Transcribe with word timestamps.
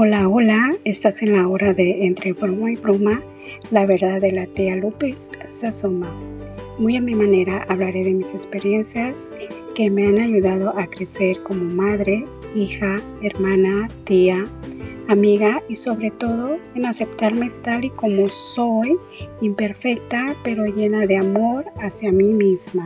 Hola, 0.00 0.28
hola, 0.28 0.70
estás 0.84 1.22
en 1.22 1.32
la 1.32 1.48
hora 1.48 1.74
de 1.74 2.06
Entre 2.06 2.32
Broma 2.32 2.70
y 2.70 2.76
Broma, 2.76 3.20
la 3.72 3.84
verdad 3.84 4.20
de 4.20 4.30
la 4.30 4.46
tía 4.46 4.76
López 4.76 5.32
se 5.48 5.66
asoma. 5.66 6.08
Muy 6.78 6.96
a 6.96 7.00
mi 7.00 7.16
manera 7.16 7.66
hablaré 7.68 8.04
de 8.04 8.12
mis 8.12 8.30
experiencias 8.30 9.34
que 9.74 9.90
me 9.90 10.06
han 10.06 10.18
ayudado 10.18 10.68
a 10.78 10.86
crecer 10.86 11.42
como 11.42 11.64
madre, 11.64 12.24
hija, 12.54 12.94
hermana, 13.22 13.88
tía, 14.04 14.44
amiga 15.08 15.60
y 15.68 15.74
sobre 15.74 16.12
todo 16.12 16.58
en 16.76 16.86
aceptarme 16.86 17.50
tal 17.64 17.84
y 17.84 17.90
como 17.90 18.28
soy, 18.28 18.96
imperfecta 19.40 20.26
pero 20.44 20.64
llena 20.66 21.08
de 21.08 21.16
amor 21.16 21.64
hacia 21.82 22.12
mí 22.12 22.32
misma. 22.32 22.84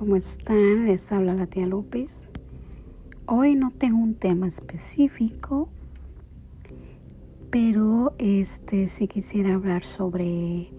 ¿Cómo 0.00 0.16
están? 0.16 0.86
Les 0.86 1.12
habla 1.12 1.34
la 1.34 1.46
tía 1.46 1.66
López. 1.66 2.30
Hoy 3.26 3.54
no 3.54 3.70
tengo 3.70 3.98
un 3.98 4.14
tema 4.14 4.46
específico, 4.46 5.68
pero 7.50 8.14
este 8.16 8.88
sí 8.88 9.08
quisiera 9.08 9.52
hablar 9.52 9.84
sobre 9.84 10.70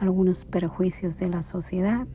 algunos 0.00 0.44
perjuicios 0.44 1.18
de 1.18 1.30
la 1.30 1.42
sociedad. 1.42 2.06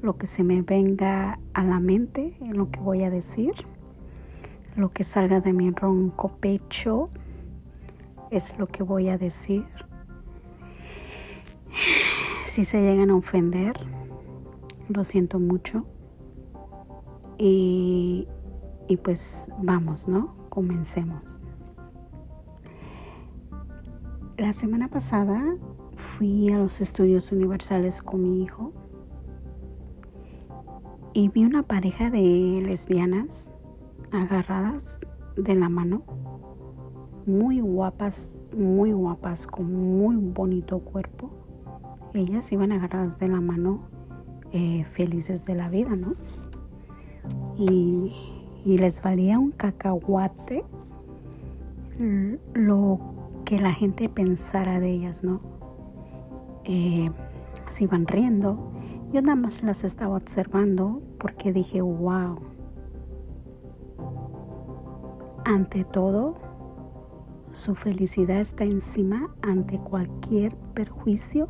Lo 0.00 0.16
que 0.16 0.26
se 0.26 0.42
me 0.42 0.62
venga 0.62 1.38
a 1.52 1.64
la 1.64 1.78
mente 1.78 2.34
en 2.40 2.56
lo 2.56 2.70
que 2.70 2.80
voy 2.80 3.02
a 3.02 3.10
decir, 3.10 3.52
lo 4.74 4.90
que 4.90 5.04
salga 5.04 5.42
de 5.42 5.52
mi 5.52 5.70
ronco 5.70 6.38
pecho 6.38 7.10
es 8.30 8.58
lo 8.58 8.68
que 8.68 8.82
voy 8.82 9.10
a 9.10 9.18
decir 9.18 9.66
si 12.42 12.64
se 12.64 12.80
llegan 12.80 13.10
a 13.10 13.16
ofender, 13.16 13.74
lo 14.88 15.04
siento 15.04 15.38
mucho. 15.38 15.86
Y, 17.38 18.28
y 18.88 18.96
pues 18.98 19.50
vamos, 19.58 20.08
¿no? 20.08 20.34
Comencemos. 20.48 21.40
La 24.36 24.52
semana 24.52 24.88
pasada 24.88 25.56
fui 25.96 26.50
a 26.50 26.58
los 26.58 26.80
estudios 26.80 27.32
universales 27.32 28.02
con 28.02 28.22
mi 28.22 28.42
hijo 28.42 28.72
y 31.12 31.28
vi 31.28 31.44
una 31.44 31.62
pareja 31.62 32.10
de 32.10 32.62
lesbianas 32.64 33.52
agarradas 34.10 35.06
de 35.36 35.54
la 35.54 35.68
mano, 35.68 36.02
muy 37.26 37.60
guapas, 37.60 38.38
muy 38.56 38.92
guapas, 38.92 39.46
con 39.46 39.72
muy 39.72 40.16
bonito 40.16 40.80
cuerpo 40.80 41.42
ellas 42.14 42.52
iban 42.52 42.72
agarradas 42.72 43.18
de 43.18 43.28
la 43.28 43.40
mano 43.40 43.88
eh, 44.52 44.84
felices 44.84 45.44
de 45.46 45.54
la 45.54 45.68
vida, 45.68 45.96
¿no? 45.96 46.14
Y, 47.58 48.12
les 48.64 49.02
valía 49.02 49.40
un 49.40 49.50
cacahuate 49.50 50.64
lo 52.54 53.00
que 53.44 53.58
la 53.58 53.72
gente 53.72 54.08
pensara 54.08 54.78
de 54.78 54.90
ellas, 54.90 55.24
¿no? 55.24 55.40
Eh, 56.64 57.10
se 57.68 57.84
iban 57.84 58.06
riendo. 58.06 58.70
Yo 59.12 59.20
nada 59.20 59.36
más 59.36 59.62
las 59.62 59.84
estaba 59.84 60.16
observando 60.16 61.02
porque 61.18 61.52
dije, 61.52 61.82
wow. 61.82 62.38
Ante 65.44 65.84
todo, 65.84 66.36
su 67.52 67.74
felicidad 67.74 68.40
está 68.40 68.64
encima 68.64 69.34
ante 69.42 69.78
cualquier 69.78 70.54
perjuicio 70.74 71.48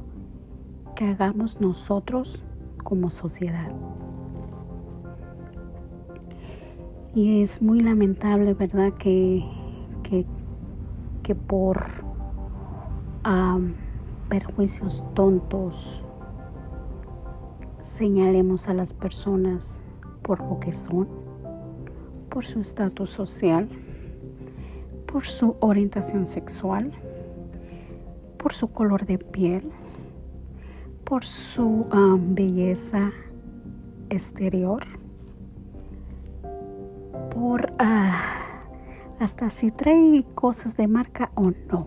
que 0.96 1.06
hagamos 1.06 1.60
nosotros 1.60 2.44
como 2.92 3.08
sociedad. 3.08 3.72
Y 7.14 7.40
es 7.40 7.62
muy 7.62 7.80
lamentable, 7.80 8.52
¿verdad? 8.52 8.92
Que, 8.98 9.42
que, 10.02 10.26
que 11.22 11.34
por 11.34 11.86
perjuicios 14.28 15.02
tontos 15.14 16.06
señalemos 17.80 18.68
a 18.68 18.74
las 18.74 18.92
personas 18.92 19.82
por 20.20 20.40
lo 20.40 20.60
que 20.60 20.72
son, 20.72 21.08
por 22.28 22.44
su 22.44 22.60
estatus 22.60 23.08
social, 23.08 23.70
por 25.06 25.24
su 25.24 25.56
orientación 25.60 26.26
sexual, 26.26 26.92
por 28.36 28.52
su 28.52 28.70
color 28.70 29.06
de 29.06 29.16
piel, 29.16 29.72
por 31.12 31.26
su 31.26 31.66
um, 31.92 32.34
belleza 32.34 33.12
exterior, 34.08 34.82
por 37.30 37.70
uh, 37.72 39.22
hasta 39.22 39.50
si 39.50 39.70
trae 39.70 40.24
cosas 40.34 40.74
de 40.78 40.88
marca 40.88 41.30
o 41.34 41.50
no. 41.70 41.86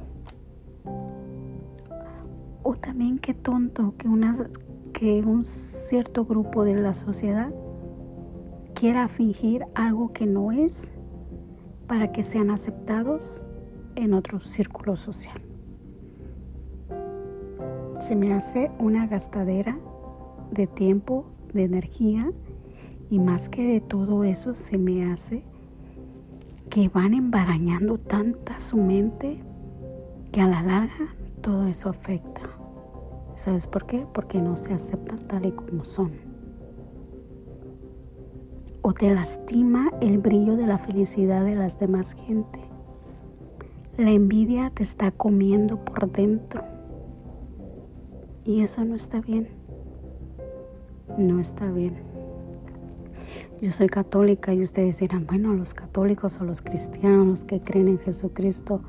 O 2.61 2.75
también 2.75 3.17
qué 3.17 3.33
tonto 3.33 3.95
que, 3.97 4.07
una, 4.07 4.47
que 4.93 5.23
un 5.23 5.43
cierto 5.43 6.25
grupo 6.25 6.63
de 6.63 6.75
la 6.75 6.93
sociedad 6.93 7.51
quiera 8.75 9.07
fingir 9.07 9.65
algo 9.73 10.13
que 10.13 10.27
no 10.27 10.51
es 10.51 10.93
para 11.87 12.11
que 12.11 12.21
sean 12.21 12.51
aceptados 12.51 13.47
en 13.95 14.13
otro 14.13 14.39
círculo 14.39 14.95
social 14.95 15.54
se 18.05 18.15
me 18.15 18.33
hace 18.33 18.69
una 18.77 19.07
gastadera 19.07 19.79
de 20.51 20.67
tiempo, 20.67 21.25
de 21.55 21.63
energía 21.63 22.31
y 23.09 23.17
más 23.17 23.49
que 23.49 23.65
de 23.65 23.81
todo 23.81 24.23
eso 24.23 24.53
se 24.53 24.77
me 24.77 25.11
hace 25.11 25.43
que 26.69 26.87
van 26.87 27.15
embarañando 27.15 27.97
tanta 27.97 28.61
su 28.61 28.77
mente 28.77 29.39
que 30.31 30.39
a 30.39 30.47
la 30.47 30.61
larga 30.61 31.15
todo 31.41 31.65
eso 31.65 31.89
afecta. 31.89 32.43
¿Sabes 33.33 33.65
por 33.65 33.87
qué? 33.87 34.05
Porque 34.13 34.39
no 34.39 34.55
se 34.55 34.75
aceptan 34.75 35.27
tal 35.27 35.47
y 35.47 35.51
como 35.53 35.83
son. 35.83 36.11
O 38.83 38.93
te 38.93 39.11
lastima 39.15 39.89
el 39.99 40.19
brillo 40.19 40.55
de 40.55 40.67
la 40.67 40.77
felicidad 40.77 41.43
de 41.43 41.55
las 41.55 41.79
demás 41.79 42.13
gente. 42.13 42.59
La 43.97 44.11
envidia 44.11 44.69
te 44.69 44.83
está 44.83 45.09
comiendo 45.09 45.83
por 45.83 46.11
dentro 46.11 46.74
y 48.45 48.61
eso 48.61 48.85
no 48.85 48.95
está 48.95 49.19
bien. 49.19 49.49
No 51.17 51.39
está 51.39 51.69
bien. 51.71 51.97
Yo 53.61 53.71
soy 53.71 53.87
católica 53.87 54.53
y 54.53 54.61
ustedes 54.61 54.99
dirán, 54.99 55.25
bueno, 55.25 55.53
los 55.53 55.73
católicos 55.73 56.39
o 56.39 56.43
los 56.43 56.61
cristianos 56.61 57.43
que 57.43 57.61
creen 57.61 57.87
en 57.87 57.99
Jesucristo 57.99 58.81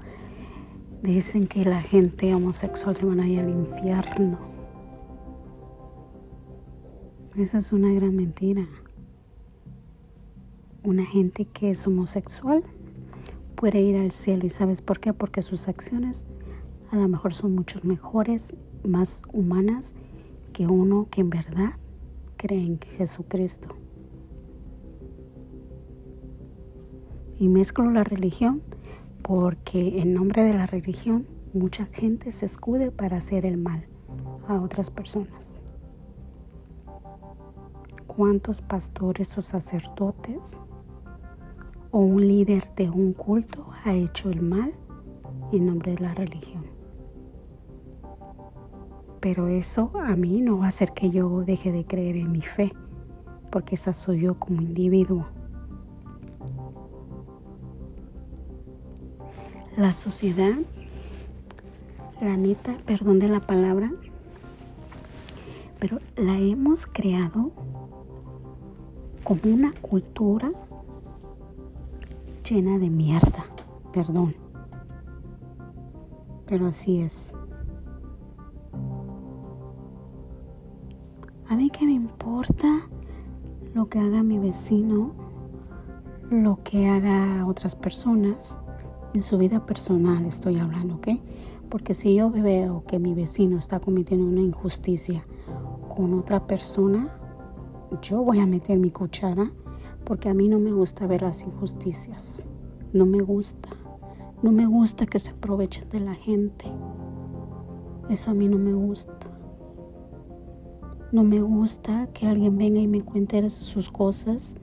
dicen 1.03 1.47
que 1.47 1.65
la 1.65 1.81
gente 1.81 2.35
homosexual 2.35 2.95
se 2.97 3.07
van 3.07 3.21
a 3.21 3.29
ir 3.29 3.41
al 3.41 3.49
infierno. 3.49 4.39
Esa 7.37 7.59
es 7.59 7.73
una 7.73 7.93
gran 7.93 8.15
mentira. 8.15 8.67
Una 10.83 11.07
gente 11.07 11.47
que 11.47 11.71
es 11.71 11.87
homosexual 11.87 12.63
puede 13.55 13.81
ir 13.81 13.97
al 13.97 14.11
cielo. 14.11 14.45
¿Y 14.45 14.51
sabes 14.51 14.83
por 14.83 15.01
qué? 15.01 15.13
Porque 15.13 15.43
sus 15.43 15.69
acciones 15.69 16.27
a 16.91 16.97
lo 16.97 17.09
mejor 17.09 17.35
son 17.35 17.55
mucho 17.55 17.81
mejores 17.83 18.57
más 18.87 19.23
humanas 19.33 19.95
que 20.53 20.67
uno 20.67 21.09
que 21.11 21.21
en 21.21 21.31
verdad 21.31 21.75
cree 22.37 22.65
en 22.65 22.79
Jesucristo. 22.79 23.69
Y 27.39 27.49
mezclo 27.49 27.91
la 27.91 28.05
religión 28.05 28.63
porque 29.23 30.01
en 30.01 30.15
nombre 30.15 30.43
de 30.43 30.55
la 30.55 30.67
religión 30.67 31.27
mucha 31.53 31.87
gente 31.87 32.33
se 32.33 32.47
escude 32.47 32.91
para 32.91 33.19
hacer 33.19 33.45
el 33.45 33.57
mal 33.57 33.87
a 34.49 34.61
otras 34.61 34.91
personas. 34.91 35.63
¿Cuántos 38.07 38.63
pastores 38.63 39.37
o 39.37 39.43
sacerdotes 39.43 40.59
o 41.91 41.99
un 41.99 42.27
líder 42.27 42.75
de 42.75 42.89
un 42.89 43.13
culto 43.13 43.67
ha 43.85 43.93
hecho 43.95 44.31
el 44.31 44.41
mal 44.41 44.73
en 45.53 45.67
nombre 45.67 45.95
de 45.95 46.03
la 46.03 46.15
religión? 46.15 46.76
Pero 49.27 49.49
eso 49.49 49.91
a 50.05 50.15
mí 50.15 50.41
no 50.41 50.59
va 50.59 50.67
a 50.67 50.69
hacer 50.69 50.93
que 50.93 51.11
yo 51.11 51.41
deje 51.41 51.73
de 51.73 51.85
creer 51.85 52.15
en 52.15 52.31
mi 52.31 52.43
fe, 52.43 52.73
porque 53.51 53.75
esa 53.75 53.93
soy 53.93 54.21
yo 54.21 54.39
como 54.39 54.63
individuo. 54.63 55.27
La 59.77 59.93
sociedad, 59.95 60.55
la 62.21 62.37
neta, 62.37 62.77
perdón 62.87 63.19
de 63.19 63.27
la 63.27 63.41
palabra, 63.41 63.91
pero 65.81 65.99
la 66.15 66.39
hemos 66.39 66.87
creado 66.87 67.51
como 69.25 69.41
una 69.53 69.73
cultura 69.73 70.53
llena 72.49 72.79
de 72.79 72.91
mierda, 72.91 73.45
perdón. 73.93 74.37
Pero 76.47 76.67
así 76.67 77.01
es 77.01 77.35
A 81.49 81.55
mí 81.55 81.71
qué 81.71 81.87
me 81.87 81.93
importa 81.93 82.89
lo 83.73 83.89
que 83.89 84.01
haga 84.01 84.25
mi 84.25 84.39
vecino, 84.39 85.13
lo 86.29 86.63
que 86.65 86.89
haga 86.89 87.47
otras 87.47 87.77
personas, 87.77 88.59
en 89.15 89.23
su 89.23 89.39
vida 89.39 89.65
personal 89.65 90.27
estoy 90.27 90.59
hablando, 90.59 90.97
¿ok? 90.97 91.09
Porque 91.69 91.95
si 91.95 92.17
yo 92.17 92.31
veo 92.31 92.85
que 92.87 92.99
mi 92.99 93.15
vecino 93.15 93.59
está 93.59 93.79
cometiendo 93.79 94.27
una 94.27 94.41
injusticia 94.41 95.25
con 95.89 96.15
otra 96.15 96.47
persona, 96.49 97.17
yo 98.03 98.23
voy 98.23 98.41
a 98.41 98.47
meter 98.47 98.79
mi 98.79 98.91
cuchara 98.91 99.53
porque 100.05 100.29
a 100.29 100.35
mí 100.35 100.49
no 100.49 100.59
me 100.59 100.73
gusta 100.73 101.07
ver 101.07 101.23
las 101.23 101.43
injusticias. 101.43 102.49
No 102.93 103.07
me 103.07 103.21
gusta. 103.21 103.69
No 104.43 104.53
me 104.53 104.67
gusta 104.67 105.07
que 105.07 105.19
se 105.19 105.31
aprovechen 105.31 105.89
de 105.91 106.01
la 106.01 106.15
gente. 106.15 106.67
Eso 108.09 108.33
a 108.33 108.35
mí 108.35 108.49
no 108.49 108.59
me 108.59 108.73
gusta. 108.73 109.36
No 111.17 111.25
me 111.25 111.41
gusta 111.41 112.09
que 112.13 112.27
alguien 112.27 112.59
venga 112.59 112.79
y 112.79 112.87
me 112.87 113.01
cuente 113.01 113.49
sus 113.49 113.89
cosas 113.89 114.55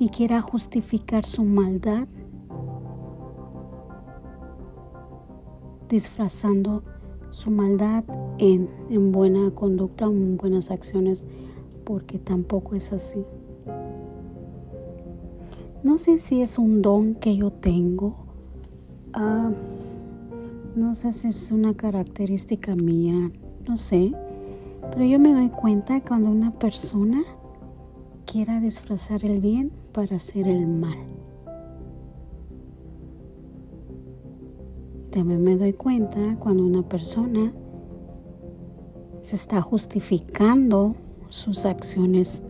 y 0.00 0.08
quiera 0.08 0.42
justificar 0.42 1.24
su 1.24 1.44
maldad 1.44 2.08
disfrazando 5.88 6.82
su 7.30 7.52
maldad 7.52 8.02
en, 8.38 8.68
en 8.90 9.12
buena 9.12 9.52
conducta 9.52 10.08
o 10.08 10.10
en 10.10 10.36
buenas 10.36 10.72
acciones, 10.72 11.28
porque 11.84 12.18
tampoco 12.18 12.74
es 12.74 12.92
así. 12.92 13.24
No 15.84 15.98
sé 15.98 16.18
si 16.18 16.42
es 16.42 16.58
un 16.58 16.82
don 16.82 17.14
que 17.14 17.36
yo 17.36 17.52
tengo, 17.52 18.26
ah, 19.12 19.52
no 20.74 20.96
sé 20.96 21.12
si 21.12 21.28
es 21.28 21.52
una 21.52 21.74
característica 21.74 22.74
mía, 22.74 23.30
no 23.68 23.76
sé, 23.76 24.12
pero 24.90 25.04
yo 25.04 25.18
me 25.18 25.32
doy 25.32 25.48
cuenta 25.48 26.00
cuando 26.00 26.30
una 26.30 26.52
persona 26.52 27.22
quiera 28.24 28.60
disfrazar 28.60 29.24
el 29.24 29.40
bien 29.40 29.72
para 29.92 30.16
hacer 30.16 30.48
el 30.48 30.66
mal. 30.66 30.98
También 35.10 35.42
me 35.42 35.56
doy 35.56 35.72
cuenta 35.72 36.36
cuando 36.38 36.64
una 36.64 36.82
persona 36.82 37.52
se 39.22 39.36
está 39.36 39.62
justificando 39.62 40.94
sus 41.30 41.64
acciones 41.64 42.42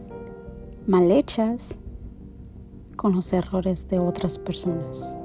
mal 0.86 1.10
hechas 1.10 1.78
con 2.96 3.14
los 3.14 3.32
errores 3.32 3.88
de 3.88 3.98
otras 3.98 4.38
personas. 4.38 5.16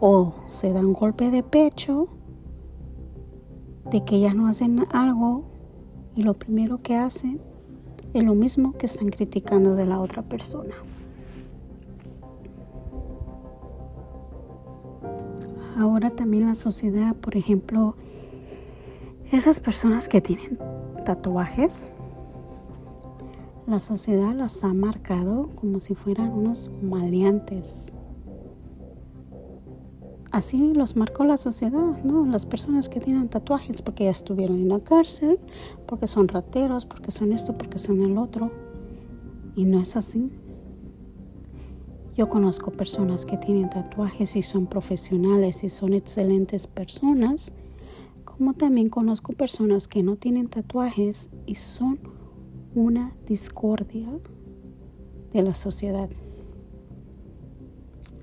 O 0.00 0.34
se 0.46 0.72
da 0.72 0.80
un 0.80 0.92
golpe 0.92 1.30
de 1.30 1.42
pecho 1.42 2.08
de 3.90 4.04
que 4.04 4.20
ya 4.20 4.34
no 4.34 4.48
hacen 4.48 4.84
algo 4.92 5.47
y 6.18 6.24
lo 6.24 6.34
primero 6.34 6.82
que 6.82 6.96
hacen 6.96 7.40
es 8.12 8.24
lo 8.24 8.34
mismo 8.34 8.72
que 8.76 8.86
están 8.86 9.08
criticando 9.08 9.76
de 9.76 9.86
la 9.86 10.00
otra 10.00 10.22
persona. 10.22 10.74
ahora 15.78 16.10
también 16.10 16.46
la 16.46 16.56
sociedad, 16.56 17.14
por 17.14 17.36
ejemplo, 17.36 17.94
esas 19.30 19.60
personas 19.60 20.08
que 20.08 20.20
tienen 20.20 20.58
tatuajes, 21.04 21.92
la 23.68 23.78
sociedad 23.78 24.34
las 24.34 24.64
ha 24.64 24.74
marcado 24.74 25.50
como 25.54 25.78
si 25.78 25.94
fueran 25.94 26.32
unos 26.32 26.72
maleantes. 26.82 27.94
Así 30.30 30.74
los 30.74 30.94
marcó 30.94 31.24
la 31.24 31.38
sociedad, 31.38 32.04
¿no? 32.04 32.26
Las 32.26 32.44
personas 32.44 32.90
que 32.90 33.00
tienen 33.00 33.28
tatuajes 33.28 33.80
porque 33.80 34.04
ya 34.04 34.10
estuvieron 34.10 34.56
en 34.56 34.68
la 34.68 34.80
cárcel, 34.80 35.38
porque 35.86 36.06
son 36.06 36.28
rateros, 36.28 36.84
porque 36.84 37.10
son 37.10 37.32
esto, 37.32 37.56
porque 37.56 37.78
son 37.78 38.02
el 38.02 38.18
otro. 38.18 38.50
Y 39.56 39.64
no 39.64 39.80
es 39.80 39.96
así. 39.96 40.30
Yo 42.14 42.28
conozco 42.28 42.72
personas 42.72 43.24
que 43.24 43.38
tienen 43.38 43.70
tatuajes 43.70 44.36
y 44.36 44.42
son 44.42 44.66
profesionales 44.66 45.64
y 45.64 45.68
son 45.70 45.94
excelentes 45.94 46.66
personas, 46.66 47.54
como 48.24 48.54
también 48.54 48.90
conozco 48.90 49.32
personas 49.32 49.88
que 49.88 50.02
no 50.02 50.16
tienen 50.16 50.48
tatuajes 50.48 51.30
y 51.46 51.54
son 51.54 52.00
una 52.74 53.14
discordia 53.26 54.08
de 55.32 55.42
la 55.42 55.54
sociedad. 55.54 56.10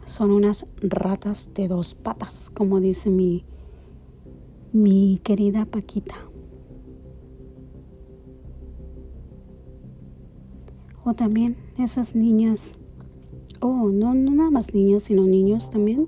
Son 0.05 0.31
unas 0.31 0.65
ratas 0.81 1.49
de 1.53 1.67
dos 1.67 1.95
patas, 1.95 2.49
como 2.51 2.79
dice 2.79 3.09
mi, 3.09 3.43
mi 4.71 5.19
querida 5.23 5.65
Paquita. 5.65 6.15
O 11.03 11.13
también 11.13 11.57
esas 11.77 12.15
niñas 12.15 12.77
oh, 13.65 13.89
no, 13.89 14.13
no 14.13 14.31
nada 14.31 14.49
más 14.49 14.73
niños, 14.73 15.03
sino 15.03 15.23
niños 15.23 15.69
también. 15.69 16.07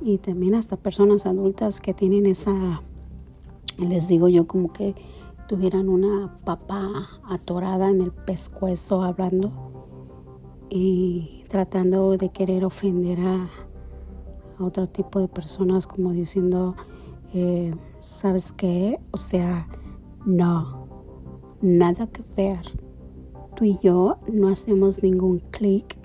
Y 0.00 0.18
también 0.18 0.54
hasta 0.54 0.76
personas 0.76 1.26
adultas 1.26 1.80
que 1.80 1.94
tienen 1.94 2.26
esa, 2.26 2.82
les 3.78 4.08
digo 4.08 4.28
yo, 4.28 4.46
como 4.46 4.72
que 4.72 4.94
tuvieran 5.48 5.88
una 5.88 6.38
papa 6.44 7.20
atorada 7.28 7.90
en 7.90 8.00
el 8.00 8.12
pescuezo 8.12 9.02
hablando 9.02 9.52
y 10.68 11.44
tratando 11.56 12.18
de 12.18 12.28
querer 12.28 12.66
ofender 12.66 13.18
a, 13.18 13.48
otro 14.58 14.86
tipo 14.86 15.20
de 15.20 15.26
personas 15.26 15.86
como 15.86 16.12
diciendo, 16.12 16.76
eh, 17.32 17.74
¿sabes 18.02 18.52
qué? 18.52 19.00
O 19.10 19.16
sea, 19.16 19.66
no, 20.26 20.86
nada 21.62 22.08
que 22.08 22.22
ver. 22.36 22.60
Tú 23.54 23.64
y 23.64 23.78
yo 23.82 24.18
no 24.30 24.48
hacemos 24.48 25.02
ningún 25.02 25.38
clic 25.50 25.96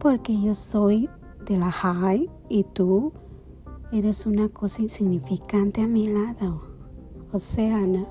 porque 0.00 0.42
yo 0.42 0.54
soy 0.54 1.08
de 1.46 1.56
la 1.56 1.70
high 1.70 2.28
y 2.48 2.64
tú 2.64 3.12
eres 3.92 4.26
una 4.26 4.48
cosa 4.48 4.82
insignificante 4.82 5.82
a 5.82 5.86
mi 5.86 6.08
lado. 6.08 6.62
O 7.30 7.38
sea, 7.38 7.78
no, 7.78 8.08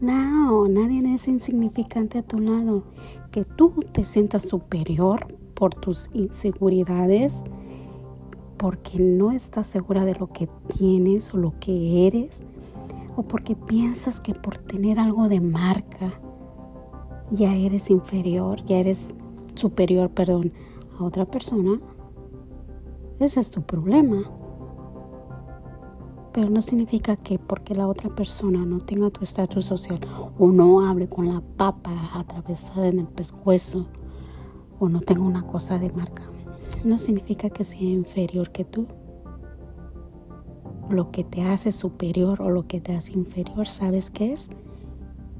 no, 0.00 0.66
nadie 0.66 1.02
es 1.14 1.28
insignificante 1.28 2.20
a 2.20 2.22
tu 2.22 2.38
lado. 2.38 2.84
Que 3.30 3.44
tú 3.44 3.84
te 3.92 4.02
sientas 4.02 4.48
superior 4.48 5.43
por 5.54 5.74
tus 5.74 6.10
inseguridades, 6.12 7.44
porque 8.56 8.98
no 8.98 9.32
estás 9.32 9.66
segura 9.66 10.04
de 10.04 10.14
lo 10.14 10.28
que 10.28 10.48
tienes 10.68 11.32
o 11.34 11.36
lo 11.36 11.54
que 11.60 12.06
eres, 12.06 12.42
o 13.16 13.22
porque 13.22 13.54
piensas 13.54 14.20
que 14.20 14.34
por 14.34 14.58
tener 14.58 14.98
algo 14.98 15.28
de 15.28 15.40
marca 15.40 16.20
ya 17.30 17.54
eres 17.54 17.90
inferior, 17.90 18.64
ya 18.64 18.78
eres 18.78 19.14
superior, 19.54 20.10
perdón, 20.10 20.52
a 20.98 21.04
otra 21.04 21.24
persona, 21.24 21.80
ese 23.18 23.40
es 23.40 23.50
tu 23.50 23.62
problema. 23.62 24.30
Pero 26.32 26.50
no 26.50 26.60
significa 26.60 27.14
que 27.16 27.38
porque 27.38 27.76
la 27.76 27.86
otra 27.86 28.12
persona 28.12 28.66
no 28.66 28.80
tenga 28.80 29.10
tu 29.10 29.22
estatus 29.22 29.66
social 29.66 30.00
o 30.36 30.48
no 30.48 30.84
hable 30.84 31.08
con 31.08 31.32
la 31.32 31.40
papa 31.56 32.10
atravesada 32.12 32.88
en 32.88 32.98
el 32.98 33.06
pescuezo 33.06 33.86
o 34.84 34.88
no 34.88 35.00
tenga 35.00 35.22
una 35.22 35.46
cosa 35.46 35.78
de 35.78 35.90
marca, 35.90 36.22
no 36.84 36.98
significa 36.98 37.50
que 37.50 37.64
sea 37.64 37.80
inferior 37.80 38.50
que 38.50 38.64
tú. 38.64 38.86
Lo 40.90 41.10
que 41.10 41.24
te 41.24 41.42
hace 41.42 41.72
superior 41.72 42.42
o 42.42 42.50
lo 42.50 42.66
que 42.66 42.80
te 42.80 42.94
hace 42.94 43.12
inferior, 43.12 43.66
¿sabes 43.66 44.10
qué 44.10 44.32
es? 44.32 44.50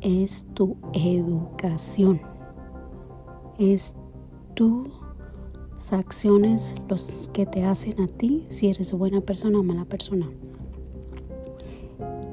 Es 0.01 0.47
tu 0.55 0.77
educación. 0.95 2.21
Es 3.59 3.95
tu 4.55 4.91
acciones 5.93 6.75
los 6.89 7.31
que 7.33 7.47
te 7.47 7.65
hacen 7.65 8.01
a 8.01 8.07
ti 8.07 8.47
si 8.49 8.69
eres 8.69 8.93
buena 8.93 9.21
persona 9.21 9.59
o 9.59 9.63
mala 9.63 9.85
persona. 9.85 10.31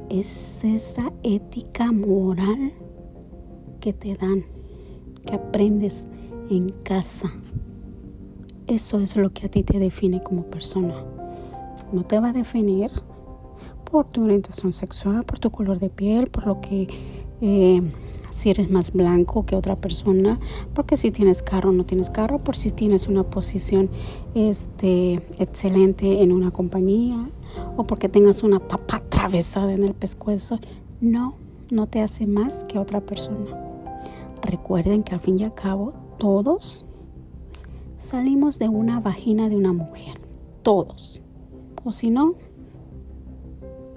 Es 0.09 0.63
esa 0.63 1.11
ética 1.23 1.91
moral 1.91 2.73
que 3.79 3.93
te 3.93 4.15
dan, 4.15 4.45
que 5.25 5.35
aprendes 5.35 6.07
en 6.57 6.69
casa. 6.83 7.31
Eso 8.67 8.99
es 8.99 9.15
lo 9.15 9.31
que 9.31 9.47
a 9.47 9.49
ti 9.49 9.63
te 9.63 9.79
define 9.79 10.21
como 10.21 10.43
persona. 10.43 10.95
No 11.91 12.03
te 12.03 12.19
va 12.19 12.29
a 12.29 12.33
definir 12.33 12.91
por 13.89 14.05
tu 14.07 14.23
orientación 14.23 14.73
sexual, 14.73 15.23
por 15.23 15.39
tu 15.39 15.49
color 15.49 15.79
de 15.79 15.89
piel, 15.89 16.27
por 16.27 16.47
lo 16.47 16.61
que 16.61 16.87
eh, 17.41 17.81
si 18.29 18.49
eres 18.49 18.69
más 18.69 18.91
blanco 18.91 19.45
que 19.45 19.55
otra 19.55 19.75
persona, 19.75 20.39
porque 20.73 20.97
si 20.97 21.11
tienes 21.11 21.41
carro 21.43 21.69
o 21.69 21.73
no 21.73 21.85
tienes 21.85 22.09
carro, 22.09 22.39
por 22.39 22.55
si 22.55 22.71
tienes 22.71 23.07
una 23.07 23.23
posición 23.23 23.89
este, 24.35 25.15
excelente 25.39 26.21
en 26.21 26.31
una 26.31 26.51
compañía 26.51 27.29
o 27.75 27.85
porque 27.85 28.09
tengas 28.09 28.43
una 28.43 28.59
papa 28.59 28.97
atravesada 28.97 29.73
en 29.73 29.83
el 29.83 29.93
pescuezo. 29.93 30.59
No, 31.01 31.35
no 31.69 31.87
te 31.87 32.01
hace 32.01 32.27
más 32.27 32.63
que 32.65 32.77
otra 32.77 33.01
persona. 33.01 33.57
Recuerden 34.41 35.03
que 35.03 35.13
al 35.13 35.21
fin 35.21 35.39
y 35.39 35.43
al 35.43 35.53
cabo 35.53 35.93
todos 36.21 36.85
salimos 37.97 38.59
de 38.59 38.69
una 38.69 38.99
vagina 38.99 39.49
de 39.49 39.55
una 39.55 39.73
mujer. 39.73 40.21
Todos. 40.61 41.19
O 41.83 41.91
si 41.91 42.11
no, 42.11 42.35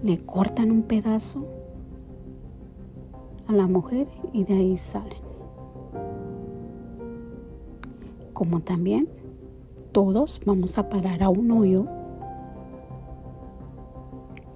le 0.02 0.24
cortan 0.24 0.70
un 0.70 0.84
pedazo 0.84 1.46
a 3.46 3.52
la 3.52 3.66
mujer 3.66 4.08
y 4.32 4.44
de 4.44 4.54
ahí 4.54 4.78
salen. 4.78 5.18
Como 8.32 8.60
también 8.60 9.06
todos 9.92 10.40
vamos 10.46 10.78
a 10.78 10.88
parar 10.88 11.22
a 11.22 11.28
un 11.28 11.50
hoyo 11.50 11.86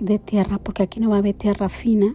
de 0.00 0.18
tierra, 0.18 0.56
porque 0.56 0.84
aquí 0.84 1.00
no 1.00 1.10
va 1.10 1.16
a 1.16 1.18
haber 1.18 1.34
tierra 1.34 1.68
fina. 1.68 2.14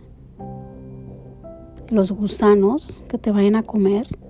Los 1.92 2.12
gusanos 2.12 3.04
que 3.08 3.20
te 3.20 3.32
vayan 3.32 3.56
a 3.56 3.62
comer 3.62 4.23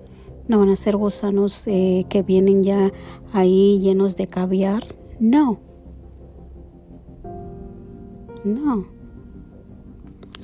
no 0.46 0.58
van 0.58 0.68
a 0.68 0.76
ser 0.76 0.96
gusanos 0.96 1.66
eh, 1.66 2.04
que 2.08 2.22
vienen 2.22 2.62
ya 2.62 2.92
ahí 3.32 3.78
llenos 3.80 4.16
de 4.16 4.26
caviar. 4.26 4.94
No. 5.18 5.58
No. 8.44 8.84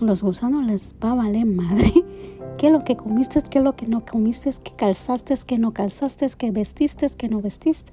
Los 0.01 0.23
gusanos 0.23 0.65
les 0.65 0.95
va 0.95 1.13
a 1.13 1.15
valer 1.17 1.45
madre. 1.45 1.93
¿Qué 2.57 2.67
es 2.69 2.73
lo 2.73 2.85
que 2.85 2.97
comiste? 2.97 3.43
¿Qué 3.43 3.59
es 3.59 3.65
lo 3.65 3.77
que 3.77 3.87
no 3.87 4.05
comiste? 4.05 4.51
¿Qué 4.63 4.73
calzaste? 4.75 5.35
¿Qué 5.47 5.59
no 5.59 5.73
calzaste? 5.73 6.27
¿Qué 6.37 6.51
vestiste? 6.51 7.07
¿Qué 7.17 7.29
no 7.29 7.43
vestiste? 7.43 7.93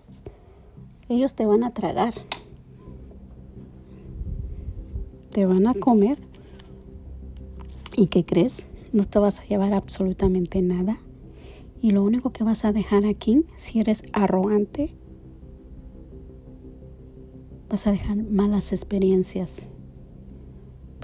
Ellos 1.10 1.36
te 1.36 1.46
van 1.46 1.64
a 1.64 1.74
tragar. 1.74 2.14
Te 5.32 5.46
van 5.46 5.68
a 5.68 5.74
comer. 5.74 6.20
¿Y 7.96 8.08
qué 8.08 8.26
crees? 8.26 8.64
No 8.94 9.06
te 9.06 9.20
vas 9.20 9.40
a 9.40 9.46
llevar 9.46 9.74
absolutamente 9.74 10.62
nada. 10.62 11.00
Y 11.81 11.91
lo 11.91 12.03
único 12.03 12.31
que 12.31 12.43
vas 12.43 12.65
a 12.65 12.72
dejar 12.72 13.05
aquí, 13.05 13.46
si 13.55 13.79
eres 13.79 14.03
arrogante, 14.13 14.96
vas 17.69 17.86
a 17.88 17.91
dejar 17.91 18.17
malas 18.17 18.74
experiencias. 18.74 19.69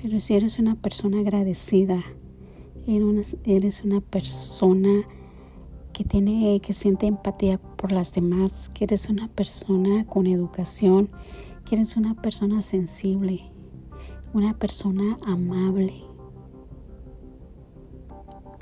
Pero 0.01 0.19
si 0.19 0.33
eres 0.33 0.59
una 0.59 0.75
persona 0.75 1.19
agradecida, 1.19 2.03
eres 2.85 3.83
una 3.83 4.01
persona 4.01 5.07
que 5.93 6.03
tiene, 6.03 6.59
que 6.59 6.73
siente 6.73 7.05
empatía 7.05 7.59
por 7.59 7.91
las 7.91 8.11
demás, 8.13 8.69
que 8.69 8.85
eres 8.85 9.09
una 9.09 9.27
persona 9.27 10.05
con 10.07 10.25
educación, 10.25 11.09
que 11.65 11.75
eres 11.75 11.95
una 11.95 12.15
persona 12.15 12.61
sensible, 12.61 13.51
una 14.33 14.57
persona 14.57 15.17
amable. 15.25 16.03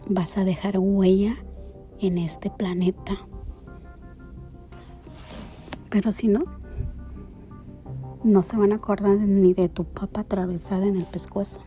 Vas 0.07 0.37
a 0.37 0.43
dejar 0.43 0.77
huella 0.77 1.37
en 2.01 2.17
este 2.17 2.50
planeta. 2.50 3.13
Pero 5.89 6.12
si 6.12 6.27
no, 6.27 6.43
no 8.24 8.43
se 8.43 8.58
van 8.58 8.72
a 8.72 8.75
acordar 8.75 9.17
ni 9.17 9.53
de 9.53 9.70
tu 9.70 9.86
papa 9.86 10.22
atravesada 10.22 10.86
en 10.86 10.98
el 10.98 11.05
pescuezo. 11.05 11.62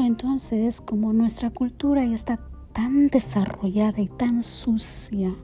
entonces, 0.00 0.80
como 0.80 1.12
nuestra 1.12 1.50
cultura 1.50 2.04
ya 2.04 2.14
está 2.14 2.38
tan 2.72 3.08
desarrollada 3.08 4.00
y 4.00 4.08
tan 4.08 4.42
sucia 4.42 5.34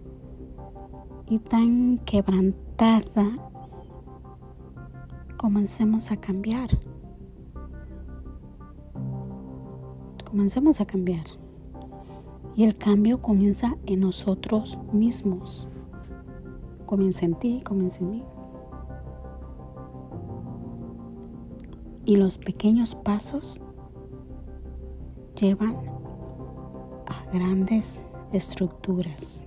y 1.26 1.38
tan 1.38 1.98
quebrantada, 1.98 3.50
comencemos 5.36 6.10
a 6.10 6.16
cambiar. 6.16 6.70
Comencemos 10.28 10.78
a 10.82 10.84
cambiar. 10.84 11.24
Y 12.54 12.64
el 12.64 12.76
cambio 12.76 13.22
comienza 13.22 13.78
en 13.86 14.00
nosotros 14.00 14.78
mismos. 14.92 15.68
Comienza 16.84 17.24
en 17.24 17.34
ti, 17.34 17.62
comienza 17.64 18.00
en 18.00 18.10
mí. 18.10 18.24
Y 22.04 22.16
los 22.16 22.36
pequeños 22.36 22.94
pasos 22.94 23.62
llevan 25.34 25.76
a 27.06 27.24
grandes 27.32 28.04
estructuras. 28.30 29.46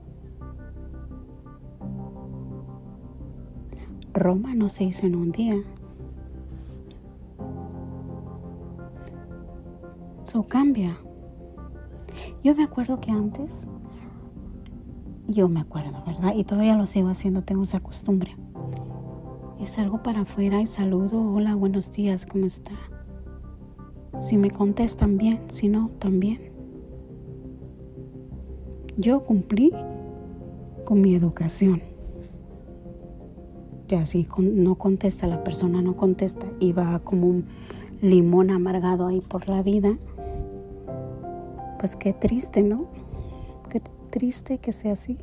Roma 4.15 4.55
no 4.55 4.67
se 4.67 4.85
hizo 4.85 5.05
en 5.05 5.13
un 5.13 5.31
día. 5.31 5.63
Cambia. 10.39 10.97
Yo 12.41 12.55
me 12.55 12.63
acuerdo 12.63 13.01
que 13.01 13.11
antes, 13.11 13.69
yo 15.27 15.49
me 15.49 15.59
acuerdo, 15.59 16.01
¿verdad? 16.07 16.33
Y 16.35 16.45
todavía 16.45 16.77
lo 16.77 16.85
sigo 16.85 17.09
haciendo, 17.09 17.43
tengo 17.43 17.63
esa 17.63 17.81
costumbre. 17.81 18.37
Y 19.59 19.65
salgo 19.65 20.01
para 20.01 20.21
afuera 20.21 20.61
y 20.61 20.67
saludo, 20.67 21.21
hola, 21.21 21.55
buenos 21.55 21.91
días, 21.91 22.25
¿cómo 22.25 22.45
está? 22.45 22.71
Si 24.21 24.37
me 24.37 24.51
contestan 24.51 25.17
bien, 25.17 25.41
si 25.49 25.67
no, 25.67 25.89
también. 25.99 26.53
Yo 28.97 29.25
cumplí 29.25 29.73
con 30.85 31.01
mi 31.01 31.13
educación. 31.13 31.81
Ya 33.89 34.05
si 34.05 34.25
no 34.37 34.75
contesta 34.75 35.27
la 35.27 35.43
persona, 35.43 35.81
no 35.81 35.97
contesta 35.97 36.47
y 36.61 36.71
va 36.71 36.99
como 36.99 37.27
un 37.27 37.45
limón 38.01 38.49
amargado 38.49 39.07
ahí 39.07 39.21
por 39.21 39.47
la 39.47 39.61
vida, 39.61 39.97
pues 41.81 41.95
qué 41.95 42.13
triste, 42.13 42.61
¿no? 42.61 42.85
Qué 43.71 43.81
triste 44.11 44.59
que 44.59 44.71
sea 44.71 44.93
así. 44.93 45.17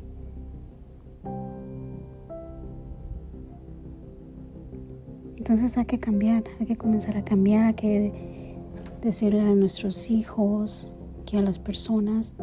Entonces 5.37 5.77
hay 5.77 5.85
que 5.85 6.01
cambiar, 6.01 6.43
hay 6.59 6.65
que 6.65 6.75
comenzar 6.75 7.15
a 7.15 7.23
cambiar, 7.23 7.63
a 7.63 7.73
que 7.73 8.57
decirle 9.01 9.39
a 9.39 9.55
nuestros 9.55 10.11
hijos 10.11 10.97
que 11.25 11.37
a 11.37 11.41
las 11.41 11.59
personas 11.59 12.35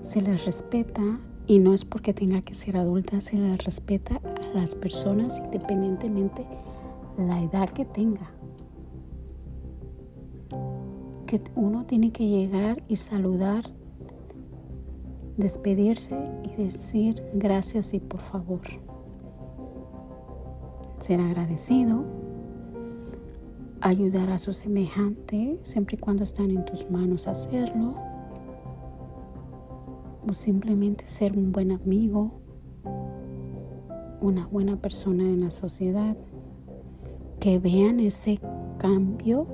se 0.00 0.20
les 0.20 0.44
respeta 0.46 1.20
y 1.46 1.60
no 1.60 1.74
es 1.74 1.84
porque 1.84 2.12
tenga 2.12 2.42
que 2.42 2.54
ser 2.54 2.76
adulta, 2.76 3.20
se 3.20 3.36
les 3.36 3.64
respeta 3.64 4.16
a 4.16 4.58
las 4.58 4.74
personas 4.74 5.38
independientemente 5.38 6.44
la 7.16 7.40
edad 7.40 7.68
que 7.70 7.84
tenga. 7.84 8.32
Que 11.26 11.40
uno 11.54 11.84
tiene 11.84 12.12
que 12.12 12.28
llegar 12.28 12.82
y 12.88 12.96
saludar, 12.96 13.64
despedirse 15.36 16.16
y 16.42 16.62
decir 16.62 17.24
gracias 17.34 17.94
y 17.94 18.00
por 18.00 18.20
favor. 18.20 18.62
Ser 20.98 21.20
agradecido 21.20 22.04
ayudar 23.84 24.30
a 24.30 24.38
su 24.38 24.54
semejante 24.54 25.58
siempre 25.62 25.96
y 25.96 25.98
cuando 25.98 26.24
están 26.24 26.50
en 26.50 26.64
tus 26.64 26.90
manos 26.90 27.28
hacerlo. 27.28 27.94
O 30.26 30.32
simplemente 30.32 31.06
ser 31.06 31.36
un 31.36 31.52
buen 31.52 31.70
amigo, 31.70 32.40
una 34.22 34.46
buena 34.46 34.76
persona 34.76 35.24
en 35.24 35.42
la 35.42 35.50
sociedad. 35.50 36.16
Que 37.40 37.58
vean 37.58 38.00
ese 38.00 38.40
cambio, 38.78 39.46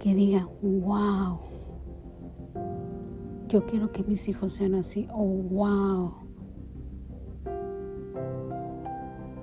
que 0.00 0.14
digan, 0.14 0.48
wow, 0.62 1.38
yo 3.48 3.64
quiero 3.66 3.92
que 3.92 4.02
mis 4.02 4.28
hijos 4.28 4.52
sean 4.52 4.74
así, 4.74 5.06
oh, 5.12 5.24
wow, 5.24 6.14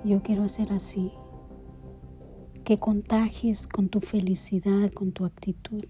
yo 0.03 0.21
quiero 0.23 0.47
ser 0.49 0.73
así 0.73 1.11
que 2.67 2.77
contagies 2.77 3.65
con 3.65 3.87
tu 3.87 4.01
felicidad, 4.01 4.91
con 4.91 5.13
tu 5.13 5.23
actitud. 5.23 5.85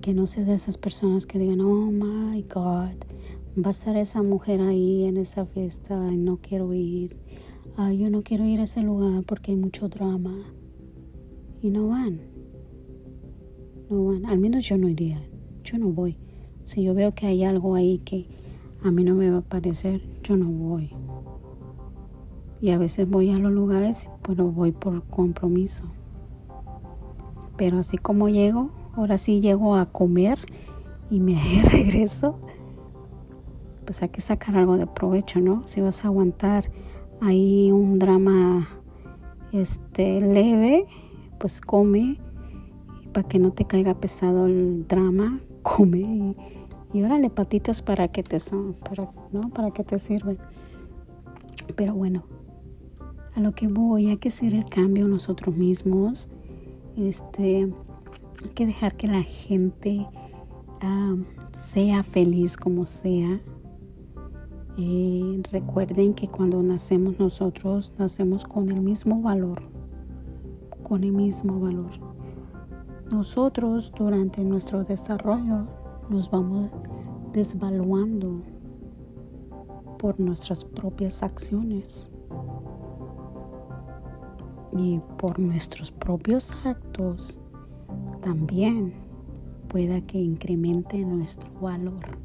Que 0.00 0.14
no 0.14 0.28
seas 0.28 0.46
de 0.46 0.54
esas 0.54 0.78
personas 0.78 1.26
que 1.26 1.36
digan, 1.40 1.60
oh 1.62 1.90
my 1.90 2.42
God, 2.42 2.94
va 3.58 3.68
a 3.68 3.70
estar 3.70 3.96
esa 3.96 4.22
mujer 4.22 4.60
ahí 4.60 5.02
en 5.02 5.16
esa 5.16 5.46
fiesta 5.46 5.96
no 5.96 6.36
quiero 6.36 6.72
ir. 6.74 7.18
yo 7.76 8.08
no 8.08 8.22
quiero 8.22 8.44
ir 8.44 8.60
a 8.60 8.64
ese 8.64 8.82
lugar 8.82 9.24
porque 9.26 9.50
hay 9.50 9.56
mucho 9.56 9.88
drama. 9.88 10.54
Y 11.64 11.70
no 11.70 11.88
van. 11.88 12.20
No 13.88 14.04
van. 14.04 14.26
Al 14.26 14.38
menos 14.38 14.66
yo 14.66 14.76
no 14.76 14.86
iría. 14.86 15.18
Yo 15.62 15.78
no 15.78 15.88
voy. 15.88 16.18
Si 16.66 16.82
yo 16.82 16.92
veo 16.92 17.14
que 17.14 17.26
hay 17.26 17.42
algo 17.42 17.74
ahí 17.74 18.02
que 18.04 18.28
a 18.82 18.90
mí 18.90 19.02
no 19.02 19.14
me 19.14 19.30
va 19.30 19.38
a 19.38 19.40
parecer, 19.40 20.02
yo 20.22 20.36
no 20.36 20.46
voy. 20.46 20.90
Y 22.60 22.68
a 22.72 22.76
veces 22.76 23.08
voy 23.08 23.30
a 23.30 23.38
los 23.38 23.50
lugares, 23.50 24.10
pero 24.20 24.44
voy 24.44 24.72
por 24.72 25.04
compromiso. 25.04 25.84
Pero 27.56 27.78
así 27.78 27.96
como 27.96 28.28
llego, 28.28 28.68
ahora 28.92 29.16
sí 29.16 29.40
llego 29.40 29.74
a 29.76 29.86
comer 29.86 30.38
y 31.10 31.18
me 31.18 31.40
regreso, 31.70 32.40
pues 33.86 34.02
hay 34.02 34.10
que 34.10 34.20
sacar 34.20 34.58
algo 34.58 34.76
de 34.76 34.86
provecho, 34.86 35.40
¿no? 35.40 35.66
Si 35.66 35.80
vas 35.80 36.04
a 36.04 36.08
aguantar 36.08 36.70
ahí 37.22 37.72
un 37.72 37.98
drama 37.98 38.68
este 39.50 40.20
leve, 40.20 40.86
pues 41.38 41.60
come 41.60 42.18
para 43.12 43.28
que 43.28 43.38
no 43.38 43.52
te 43.52 43.64
caiga 43.64 43.94
pesado 43.94 44.46
el 44.46 44.86
drama, 44.86 45.40
come 45.62 46.00
y, 46.00 46.36
y 46.94 47.02
órale 47.02 47.28
patitas 47.28 47.82
para 47.82 48.08
que 48.08 48.22
te 48.22 48.38
son, 48.38 48.76
para, 49.52 49.70
que 49.72 49.82
te 49.84 49.98
sirven. 49.98 50.38
Pero 51.76 51.94
bueno, 51.94 52.24
a 53.34 53.40
lo 53.40 53.52
que 53.52 53.66
voy, 53.66 54.08
hay 54.10 54.16
que 54.18 54.28
hacer 54.28 54.54
el 54.54 54.66
cambio 54.66 55.08
nosotros 55.08 55.56
mismos. 55.56 56.28
Este, 56.96 57.72
hay 58.42 58.50
que 58.54 58.66
dejar 58.66 58.96
que 58.96 59.08
la 59.08 59.22
gente 59.22 60.06
sea 61.52 62.02
feliz 62.02 62.56
como 62.56 62.86
sea. 62.86 63.40
Eh, 64.76 65.42
recuerden 65.52 66.14
que 66.14 66.28
cuando 66.28 66.62
nacemos 66.62 67.18
nosotros 67.18 67.94
nacemos 67.98 68.44
con 68.44 68.70
el 68.70 68.80
mismo 68.80 69.22
valor, 69.22 69.62
con 70.84 71.02
el 71.02 71.12
mismo 71.12 71.58
valor. 71.58 71.90
Nosotros 73.10 73.92
durante 73.96 74.44
nuestro 74.44 74.84
desarrollo 74.84 75.66
nos 76.08 76.30
vamos 76.30 76.70
desvaluando 77.32 78.42
por 79.98 80.20
nuestras 80.20 80.64
propias 80.64 81.22
acciones 81.22 82.10
y 84.72 85.00
por 85.18 85.38
nuestros 85.38 85.90
propios 85.90 86.52
actos 86.64 87.40
también 88.20 88.92
pueda 89.68 90.00
que 90.02 90.18
incremente 90.18 90.98
nuestro 91.04 91.50
valor. 91.60 92.18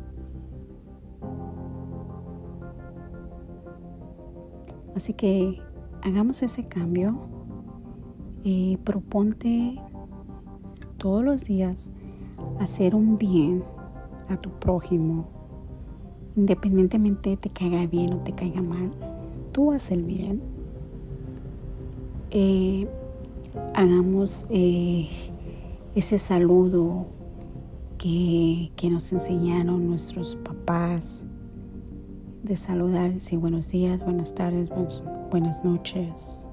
Así 4.95 5.13
que 5.13 5.61
hagamos 6.03 6.43
ese 6.43 6.67
cambio. 6.67 7.38
Proponte 8.83 9.79
todos 10.97 11.23
los 11.23 11.43
días 11.43 11.89
hacer 12.59 12.95
un 12.95 13.17
bien 13.17 13.63
a 14.29 14.37
tu 14.37 14.49
prójimo, 14.51 15.27
independientemente 16.35 17.35
te 17.37 17.49
caiga 17.49 17.85
bien 17.87 18.13
o 18.13 18.17
te 18.17 18.33
caiga 18.33 18.61
mal. 18.61 18.91
Tú 19.51 19.71
haces 19.71 19.91
el 19.91 20.03
bien. 20.03 20.41
Eh, 22.31 22.87
hagamos 23.73 24.45
eh, 24.49 25.09
ese 25.95 26.19
saludo 26.19 27.07
que, 27.97 28.71
nos 28.89 29.11
enseñaron 29.11 29.87
nuestros 29.87 30.35
papás 30.37 31.23
de 32.43 32.55
saludar, 32.55 33.13
decir 33.13 33.39
buenos 33.39 33.69
días, 33.69 34.03
buenas 34.03 34.33
tardes, 34.33 34.69
buenas 35.29 35.63
noches, 35.63 36.48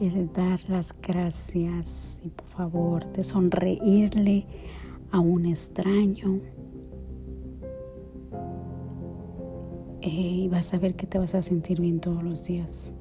de 0.00 0.26
dar 0.26 0.60
las 0.68 0.94
gracias 1.00 2.20
y 2.24 2.28
por 2.28 2.46
favor 2.48 3.12
de 3.12 3.22
sonreírle 3.22 4.46
a 5.10 5.20
un 5.20 5.46
extraño. 5.46 6.40
Eh, 10.00 10.10
y 10.10 10.48
vas 10.48 10.74
a 10.74 10.78
ver 10.78 10.96
que 10.96 11.06
te 11.06 11.18
vas 11.18 11.34
a 11.34 11.42
sentir 11.42 11.80
bien 11.80 12.00
todos 12.00 12.22
los 12.22 12.44
días. 12.44 12.94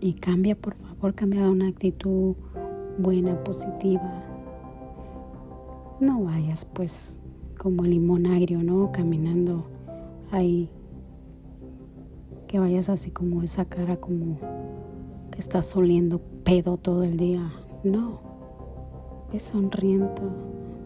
Y 0.00 0.14
cambia, 0.14 0.56
por 0.56 0.74
favor, 0.74 1.14
cambia 1.14 1.48
una 1.48 1.68
actitud 1.68 2.34
buena, 2.98 3.42
positiva. 3.44 4.24
No 6.00 6.24
vayas 6.24 6.64
pues 6.64 7.18
como 7.58 7.84
limón 7.84 8.26
agrio, 8.26 8.62
¿no? 8.62 8.90
Caminando 8.92 9.66
ahí. 10.30 10.70
Que 12.50 12.58
vayas 12.58 12.88
así 12.88 13.12
como 13.12 13.44
esa 13.44 13.64
cara 13.64 13.98
como 13.98 14.36
que 15.30 15.38
estás 15.38 15.76
oliendo 15.76 16.20
pedo 16.42 16.78
todo 16.78 17.04
el 17.04 17.16
día. 17.16 17.52
No. 17.84 18.18
Ve 19.32 19.38
sonriendo, 19.38 20.10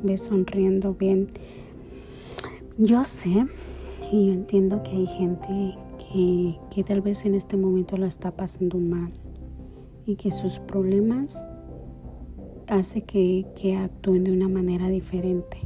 ve 0.02 0.18
sonriendo 0.18 0.92
bien. 0.92 1.28
Yo 2.76 3.02
sé 3.04 3.46
y 4.12 4.26
yo 4.26 4.32
entiendo 4.34 4.82
que 4.82 4.90
hay 4.90 5.06
gente 5.06 5.78
que, 5.96 6.58
que 6.70 6.84
tal 6.84 7.00
vez 7.00 7.24
en 7.24 7.34
este 7.34 7.56
momento 7.56 7.96
la 7.96 8.08
está 8.08 8.30
pasando 8.30 8.76
mal 8.78 9.14
y 10.04 10.16
que 10.16 10.32
sus 10.32 10.58
problemas 10.58 11.42
hace 12.66 13.04
que, 13.04 13.46
que 13.56 13.78
actúen 13.78 14.24
de 14.24 14.32
una 14.32 14.50
manera 14.50 14.90
diferente. 14.90 15.56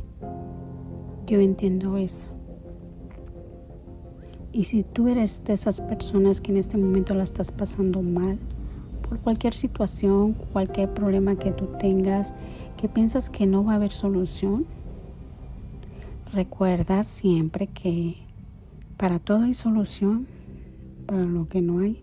Yo 1.27 1.41
entiendo 1.41 1.97
eso. 1.97 2.38
Y 4.53 4.65
si 4.65 4.83
tú 4.83 5.09
eres 5.09 5.45
de 5.45 5.53
esas 5.53 5.81
personas 5.81 6.41
que 6.41 6.51
en 6.51 6.57
este 6.57 6.79
momento 6.79 7.15
la 7.15 7.25
estás 7.25 7.53
pasando 7.53 8.03
mal, 8.03 8.39
por 9.09 9.19
cualquier 9.21 9.55
situación, 9.55 10.35
cualquier 10.53 10.93
problema 10.93 11.37
que 11.37 11.51
tú 11.51 11.69
tengas, 11.79 12.35
que 12.77 12.89
piensas 12.89 13.31
que 13.31 13.47
no 13.47 13.65
va 13.65 13.73
a 13.73 13.77
haber 13.77 13.93
solución, 13.93 14.67
recuerda 16.33 17.05
siempre 17.05 17.69
que 17.69 18.17
para 18.97 19.19
todo 19.19 19.43
hay 19.43 19.55
solución, 19.55 20.27
para 21.07 21.25
lo 21.25 21.49
que 21.49 21.63
no 21.63 21.79
hay 21.79 22.03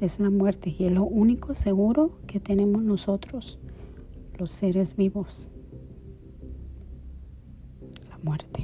es 0.00 0.20
la 0.20 0.30
muerte 0.30 0.74
y 0.78 0.84
es 0.84 0.92
lo 0.92 1.04
único 1.04 1.54
seguro 1.54 2.18
que 2.26 2.40
tenemos 2.40 2.82
nosotros 2.82 3.58
los 4.38 4.50
seres 4.50 4.96
vivos, 4.96 5.48
la 8.10 8.18
muerte. 8.22 8.55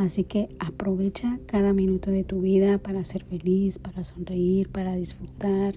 Así 0.00 0.24
que 0.24 0.48
aprovecha 0.58 1.38
cada 1.44 1.74
minuto 1.74 2.10
de 2.10 2.24
tu 2.24 2.40
vida 2.40 2.78
para 2.78 3.04
ser 3.04 3.22
feliz, 3.22 3.78
para 3.78 4.02
sonreír, 4.02 4.70
para 4.70 4.94
disfrutar, 4.94 5.74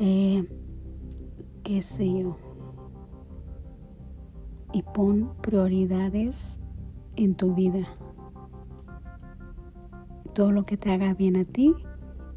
eh, 0.00 0.44
qué 1.62 1.80
sé 1.80 2.12
yo. 2.12 2.36
Y 4.72 4.82
pon 4.82 5.30
prioridades 5.40 6.60
en 7.14 7.36
tu 7.36 7.54
vida. 7.54 7.86
Todo 10.34 10.50
lo 10.50 10.66
que 10.66 10.76
te 10.76 10.90
haga 10.90 11.14
bien 11.14 11.36
a 11.36 11.44
ti, 11.44 11.76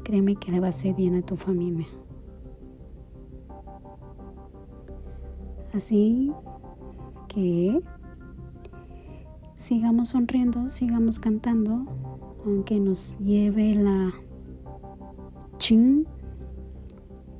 créeme 0.04 0.36
que 0.36 0.52
le 0.52 0.60
va 0.60 0.66
a 0.66 0.68
hacer 0.68 0.94
bien 0.94 1.16
a 1.16 1.22
tu 1.22 1.36
familia. 1.36 1.88
Así 5.72 6.30
que 7.26 7.82
sigamos 9.62 10.08
sonriendo, 10.10 10.68
sigamos 10.68 11.20
cantando, 11.20 11.86
aunque 12.44 12.80
nos 12.80 13.16
lleve 13.18 13.76
la 13.76 14.12
ching, 15.58 16.04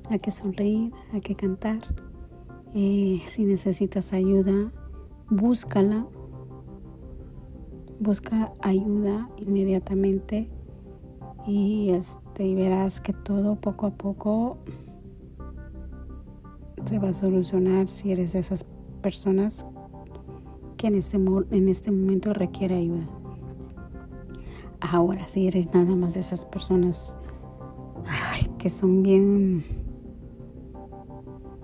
hay 0.09 0.21
que 0.21 0.31
sonreír, 0.31 0.93
hay 1.13 1.21
que 1.21 1.35
cantar. 1.35 1.81
Eh, 2.75 3.21
si 3.27 3.45
necesitas 3.45 4.13
ayuda, 4.13 4.73
búscala, 5.31 6.07
busca 7.99 8.53
ayuda 8.61 9.29
inmediatamente 9.37 10.49
y 11.47 11.91
este 11.91 12.47
y 12.47 12.55
verás 12.55 13.01
que 13.01 13.13
todo 13.13 13.57
poco 13.57 13.87
a 13.87 13.91
poco 13.91 14.59
se 16.85 17.01
va 17.01 17.09
a 17.09 17.15
solucionar 17.15 17.89
si 17.89 18.13
eres 18.13 18.33
de 18.33 18.39
esas 18.39 18.65
personas 19.03 19.67
que 20.83 20.89
en 20.89 20.97
este, 20.97 21.17
en 21.17 21.69
este 21.69 21.93
momento 21.93 22.33
requiere 22.33 22.75
ayuda. 22.75 23.07
Ahora, 24.81 25.29
si 25.29 25.47
eres 25.47 25.73
nada 25.73 25.95
más 25.95 26.15
de 26.15 26.21
esas 26.21 26.45
personas 26.45 27.17
que 28.59 28.69
son 28.69 29.05
bien 29.05 29.65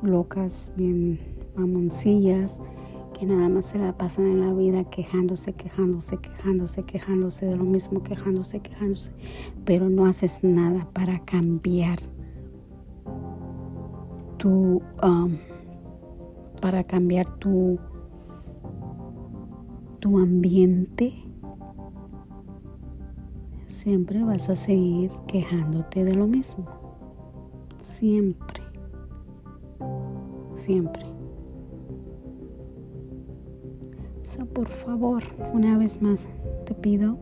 locas, 0.03 0.73
bien 0.77 1.19
mamoncillas, 1.57 2.63
que 3.19 3.27
nada 3.27 3.49
más 3.49 3.65
se 3.65 3.79
la 3.79 3.99
pasan 3.99 4.27
en 4.27 4.41
la 4.41 4.55
vida 4.55 4.85
quejándose, 4.85 5.53
quejándose, 5.53 6.19
quejándose, 6.19 6.85
quejándose 6.85 7.47
de 7.47 7.57
lo 7.57 7.65
mismo, 7.65 8.05
quejándose, 8.05 8.61
quejándose, 8.61 9.11
pero 9.65 9.91
no 9.91 10.07
haces 10.07 10.45
nada 10.45 10.89
para 10.93 11.25
cambiar 11.25 11.99
tu, 14.37 14.81
um, 15.03 15.39
para 16.61 16.85
cambiar 16.85 17.37
tu, 17.41 17.81
tu 20.01 20.19
ambiente, 20.19 21.15
siempre 23.67 24.23
vas 24.23 24.49
a 24.49 24.57
seguir 24.57 25.11
quejándote 25.27 26.05
de 26.05 26.15
lo 26.15 26.27
mismo. 26.27 26.67
Siempre. 27.83 28.63
Siempre. 30.55 31.05
So, 34.23 34.45
por 34.47 34.69
favor, 34.69 35.23
una 35.55 35.79
vez 35.79 36.03
más 36.03 36.29
te 36.67 36.75
pido, 36.75 37.19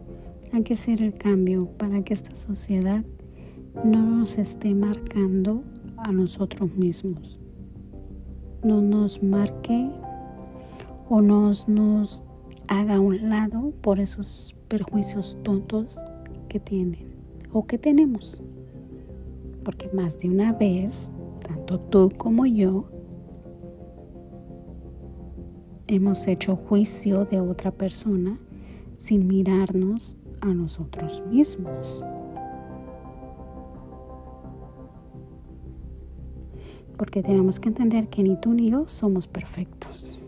hay 0.53 0.63
que 0.63 0.75
hacer 0.75 1.03
el 1.03 1.15
cambio 1.15 1.69
para 1.79 2.03
que 2.03 2.15
esta 2.15 2.35
sociedad 2.35 3.05
no 3.85 4.03
nos 4.03 4.39
esté 4.39 4.75
marcando 4.75 5.63
a 5.99 6.11
nosotros 6.11 6.75
mismos. 6.75 7.41
No 8.65 8.81
nos 8.81 9.23
marque 9.23 9.91
o 11.09 11.21
nos, 11.21 11.69
nos 11.69 12.25
haga 12.69 13.01
un 13.01 13.29
lado 13.29 13.73
por 13.81 14.01
esos 14.01 14.55
perjuicios 14.69 15.37
tontos 15.43 15.99
que 16.49 16.61
tienen 16.61 17.15
o 17.53 17.67
que 17.67 17.79
tenemos. 17.79 18.43
Porque 19.65 19.89
más 19.93 20.19
de 20.19 20.29
una 20.29 20.53
vez, 20.53 21.13
tanto 21.47 21.81
tú 21.81 22.13
como 22.17 22.47
yo, 22.47 22.89
hemos 25.87 26.27
hecho 26.27 26.57
juicio 26.57 27.25
de 27.25 27.41
otra 27.41 27.71
persona 27.71 28.39
sin 28.97 29.27
mirarnos 29.27 30.17
a 30.41 30.53
nosotros 30.53 31.23
mismos. 31.31 32.05
Porque 36.97 37.23
tenemos 37.23 37.61
que 37.61 37.69
entender 37.69 38.09
que 38.09 38.23
ni 38.23 38.37
tú 38.37 38.55
ni 38.55 38.71
yo 38.71 38.89
somos 38.89 39.27
perfectos. 39.27 40.19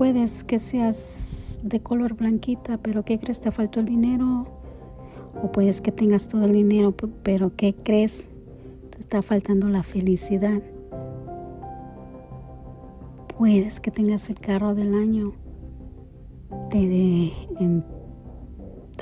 Puedes 0.00 0.44
que 0.44 0.58
seas 0.58 1.60
de 1.62 1.80
color 1.80 2.14
blanquita, 2.14 2.78
pero 2.78 3.04
¿qué 3.04 3.18
crees? 3.18 3.42
Te 3.42 3.50
faltó 3.50 3.80
el 3.80 3.86
dinero. 3.86 4.46
O 5.42 5.52
puedes 5.52 5.82
que 5.82 5.92
tengas 5.92 6.26
todo 6.26 6.46
el 6.46 6.54
dinero, 6.54 6.94
pero 7.22 7.54
¿qué 7.54 7.74
crees? 7.74 8.30
Te 8.88 8.98
está 8.98 9.20
faltando 9.20 9.68
la 9.68 9.82
felicidad. 9.82 10.62
Puedes 13.36 13.78
que 13.78 13.90
tengas 13.90 14.30
el 14.30 14.40
carro 14.40 14.74
del 14.74 14.94
año. 14.94 15.34
Te, 16.70 17.34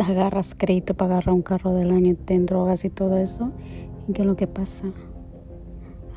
agarras 0.05 0.57
crédito 0.57 0.95
para 0.95 1.13
agarrar 1.13 1.35
un 1.37 1.43
carro 1.43 1.75
del 1.75 1.93
año, 1.93 2.17
te 2.17 2.37
drogas 2.41 2.85
y 2.85 2.91
todo 2.91 3.19
eso. 3.19 3.53
¿Y 4.09 4.15
qué 4.15 4.23
es 4.23 4.27
lo 4.27 4.35
que 4.35 4.49
pasa? 4.49 4.87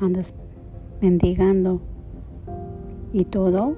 Andas 0.00 0.34
mendigando 1.00 1.80
y 3.12 3.26
todo 3.26 3.76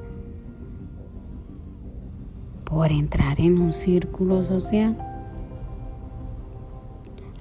por 2.74 2.90
entrar 2.90 3.40
en 3.40 3.60
un 3.60 3.72
círculo 3.72 4.44
social. 4.44 4.98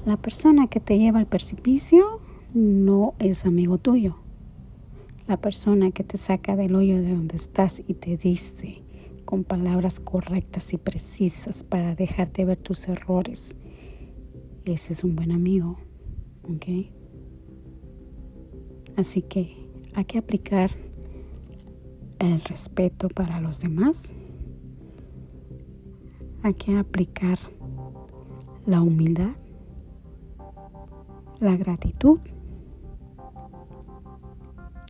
La 0.05 0.15
persona 0.15 0.67
que 0.67 0.79
te 0.79 0.99
lleva 0.99 1.17
al 1.17 1.25
precipicio 1.25 2.21
no 2.53 3.15
es 3.17 3.43
amigo 3.43 3.79
tuyo. 3.79 4.17
La 5.27 5.37
persona 5.37 5.89
que 5.89 6.03
te 6.03 6.17
saca 6.17 6.55
del 6.55 6.75
hoyo 6.75 7.01
de 7.01 7.09
donde 7.15 7.35
estás 7.35 7.81
y 7.87 7.95
te 7.95 8.15
dice 8.15 8.83
con 9.25 9.43
palabras 9.43 9.99
correctas 9.99 10.71
y 10.71 10.77
precisas 10.77 11.63
para 11.63 11.95
dejarte 11.95 12.45
ver 12.45 12.61
tus 12.61 12.87
errores, 12.87 13.55
ese 14.65 14.93
es 14.93 15.03
un 15.03 15.15
buen 15.15 15.31
amigo. 15.31 15.79
¿Ok? 16.43 16.91
Así 18.97 19.23
que 19.23 19.67
hay 19.95 20.05
que 20.05 20.19
aplicar 20.19 20.69
el 22.19 22.39
respeto 22.41 23.09
para 23.09 23.41
los 23.41 23.61
demás. 23.61 24.13
Hay 26.43 26.53
que 26.55 26.77
aplicar 26.77 27.39
la 28.65 28.81
humildad, 28.81 29.31
la 31.39 31.55
gratitud 31.55 32.19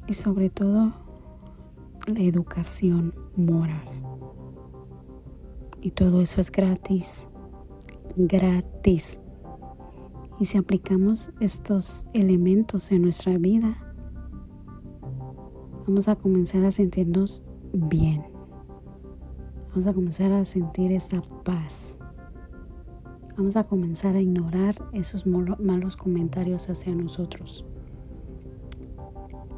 y 0.07 0.13
sobre 0.13 0.49
todo 0.49 0.93
la 2.07 2.19
educación 2.21 3.13
moral. 3.35 3.87
Y 5.79 5.91
todo 5.91 6.21
eso 6.21 6.41
es 6.41 6.51
gratis, 6.51 7.27
gratis. 8.15 9.19
Y 10.39 10.45
si 10.45 10.57
aplicamos 10.57 11.31
estos 11.39 12.07
elementos 12.13 12.91
en 12.91 13.03
nuestra 13.03 13.37
vida, 13.37 13.77
vamos 15.85 16.07
a 16.07 16.15
comenzar 16.15 16.65
a 16.65 16.71
sentirnos 16.71 17.43
bien. 17.73 18.32
Vamos 19.73 19.87
a 19.87 19.93
comenzar 19.93 20.31
a 20.31 20.45
sentir 20.45 20.93
esa 20.93 21.21
paz. 21.43 21.97
Vamos 23.35 23.57
a 23.57 23.65
comenzar 23.65 24.15
a 24.15 24.21
ignorar 24.21 24.75
esos 24.93 25.25
malos 25.25 25.97
comentarios 25.97 26.69
hacia 26.69 26.95
nosotros 26.95 27.65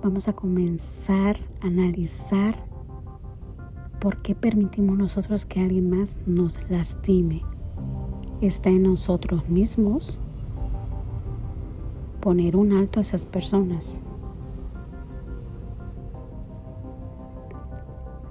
vamos 0.06 0.28
a 0.28 0.34
comenzar 0.34 1.36
a 1.62 1.66
analizar 1.66 2.54
por 4.00 4.22
qué 4.22 4.36
permitimos 4.36 4.96
nosotros 4.96 5.48
que 5.48 5.62
alguien 5.62 5.90
más 5.90 6.16
nos 6.28 6.62
lastime. 6.70 7.42
Está 8.40 8.70
en 8.70 8.84
nosotros 8.84 9.50
mismos 9.50 10.22
poner 12.20 12.56
un 12.56 12.74
alto 12.74 13.00
a 13.00 13.02
esas 13.02 13.26
personas. 13.26 14.04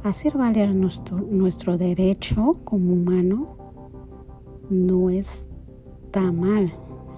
Hacer 0.04 0.36
valer 0.36 0.74
nuestro, 0.74 1.16
nuestro 1.16 1.78
derecho 1.78 2.58
como 2.64 2.92
humano 2.92 3.56
no 4.68 5.08
está 5.08 6.30
mal, 6.30 6.74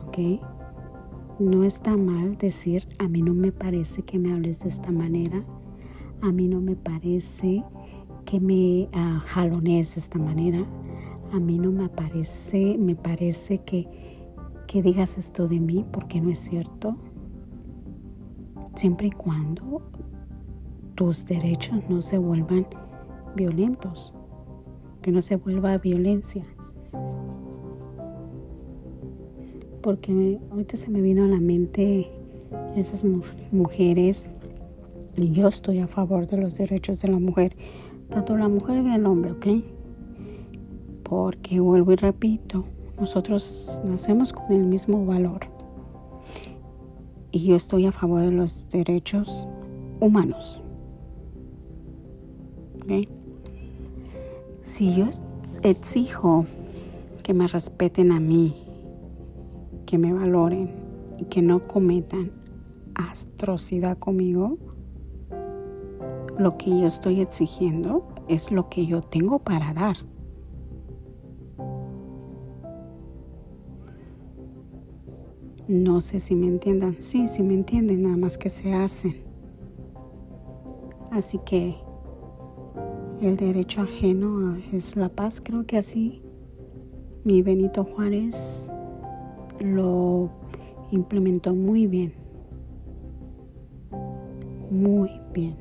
¿ok? 0.06 0.40
No 1.40 1.64
está 1.64 1.96
mal 1.96 2.36
decir, 2.36 2.86
a 3.00 3.08
mí 3.08 3.22
no 3.22 3.34
me 3.34 3.50
parece 3.50 4.02
que 4.02 4.20
me 4.20 4.32
hables 4.32 4.60
de 4.60 4.68
esta 4.68 4.92
manera, 4.92 5.42
a 6.22 6.30
mí 6.30 6.46
no 6.46 6.60
me 6.60 6.76
parece 6.76 7.64
que 8.24 8.38
me 8.38 8.88
uh, 8.96 9.18
jalonees 9.24 9.96
de 9.96 10.00
esta 10.00 10.20
manera, 10.20 10.64
a 11.32 11.40
mí 11.40 11.58
no 11.58 11.72
me 11.72 11.88
parece, 11.88 12.78
me 12.78 12.94
parece 12.94 13.64
que, 13.64 13.88
que 14.68 14.80
digas 14.80 15.18
esto 15.18 15.48
de 15.48 15.58
mí 15.58 15.84
porque 15.90 16.20
no 16.20 16.30
es 16.30 16.38
cierto. 16.38 16.96
Siempre 18.76 19.08
y 19.08 19.10
cuando 19.10 19.90
tus 20.96 21.24
derechos 21.24 21.78
no 21.88 22.02
se 22.02 22.18
vuelvan 22.18 22.66
violentos, 23.36 24.12
que 25.02 25.12
no 25.12 25.22
se 25.22 25.36
vuelva 25.36 25.78
violencia. 25.78 26.44
porque 29.86 30.40
ahorita 30.50 30.76
se 30.76 30.90
me 30.90 31.00
vino 31.00 31.22
a 31.22 31.28
la 31.28 31.38
mente 31.38 32.10
esas 32.74 33.04
mujeres 33.52 34.28
y 35.16 35.30
yo 35.30 35.46
estoy 35.46 35.78
a 35.78 35.86
favor 35.86 36.26
de 36.26 36.38
los 36.38 36.58
derechos 36.58 37.00
de 37.02 37.06
la 37.06 37.20
mujer, 37.20 37.56
tanto 38.08 38.36
la 38.36 38.48
mujer 38.48 38.82
como 38.82 38.96
el 38.96 39.06
hombre, 39.06 39.30
¿ok? 39.30 39.46
Porque 41.04 41.60
vuelvo 41.60 41.92
y 41.92 41.94
repito, 41.94 42.64
nosotros 42.98 43.80
nacemos 43.84 44.32
con 44.32 44.50
el 44.50 44.64
mismo 44.64 45.06
valor 45.06 45.42
y 47.30 47.44
yo 47.46 47.54
estoy 47.54 47.86
a 47.86 47.92
favor 47.92 48.22
de 48.22 48.32
los 48.32 48.68
derechos 48.70 49.46
humanos. 50.00 50.64
Si 54.62 54.94
yo 54.94 55.06
exijo 55.62 56.46
que 57.22 57.34
me 57.34 57.48
respeten 57.48 58.12
a 58.12 58.20
mí 58.20 58.66
que 59.86 59.98
me 59.98 60.12
valoren 60.12 60.70
y 61.16 61.24
que 61.24 61.40
no 61.40 61.66
cometan 61.66 62.32
atrocidad 62.94 63.98
conmigo, 63.98 64.58
lo 66.38 66.58
que 66.58 66.70
yo 66.70 66.86
estoy 66.86 67.20
exigiendo 67.20 68.06
es 68.28 68.50
lo 68.50 68.68
que 68.68 68.84
yo 68.86 69.00
tengo 69.00 69.38
para 69.38 69.72
dar. 69.72 69.96
No 75.68 76.00
sé 76.00 76.20
si 76.20 76.34
me 76.34 76.46
entiendan. 76.46 76.96
Sí, 77.00 77.26
sí 77.26 77.42
me 77.42 77.54
entienden, 77.54 78.02
nada 78.02 78.16
más 78.16 78.38
que 78.38 78.50
se 78.50 78.72
hacen. 78.72 79.24
Así 81.10 81.40
que 81.44 81.76
el 83.20 83.36
derecho 83.36 83.82
ajeno 83.82 84.56
es 84.72 84.96
la 84.96 85.08
paz, 85.08 85.40
creo 85.42 85.66
que 85.66 85.78
así 85.78 86.22
mi 87.24 87.42
Benito 87.42 87.84
Juárez 87.84 88.72
lo 89.60 90.30
implementó 90.90 91.54
muy 91.54 91.86
bien. 91.86 92.12
Muy 94.70 95.10
bien. 95.32 95.56